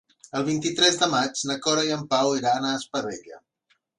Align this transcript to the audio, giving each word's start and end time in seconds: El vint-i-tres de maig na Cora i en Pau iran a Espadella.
El 0.37 0.45
vint-i-tres 0.45 0.95
de 1.01 1.09
maig 1.11 1.43
na 1.51 1.57
Cora 1.67 1.85
i 1.89 1.93
en 1.97 2.07
Pau 2.15 2.33
iran 2.39 2.65
a 2.71 2.75
Espadella. 2.81 3.41